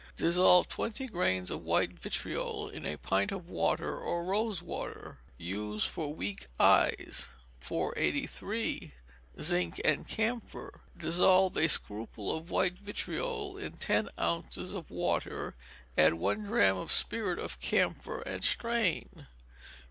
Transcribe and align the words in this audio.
Dissolve 0.17 0.67
twenty 0.67 1.05
grains 1.05 1.51
of 1.51 1.61
white 1.61 1.91
vitriol 1.99 2.67
in 2.69 2.87
a 2.87 2.97
pint 2.97 3.31
of 3.31 3.47
water 3.47 3.95
or 3.95 4.23
rose 4.23 4.63
water. 4.63 5.19
Use 5.37 5.85
for 5.85 6.11
weak 6.11 6.47
eyes. 6.59 7.29
483. 7.59 8.93
Zinc 9.39 9.79
and 9.85 10.07
Camphor. 10.07 10.81
Dissolve 10.97 11.55
a 11.55 11.69
scruple 11.69 12.35
of 12.35 12.49
white 12.49 12.79
vitriol 12.79 13.59
in 13.59 13.73
ten 13.73 14.09
ounces 14.19 14.73
of 14.73 14.89
water; 14.89 15.55
add 15.95 16.15
one 16.15 16.45
drachm 16.45 16.77
of 16.77 16.91
spirit 16.91 17.37
of 17.37 17.59
camphor, 17.59 18.21
and 18.21 18.43
strain. 18.43 19.27